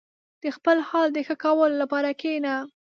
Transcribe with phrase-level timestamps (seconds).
[0.43, 2.53] •د خپل حال د ښه کولو لپاره کښېنه.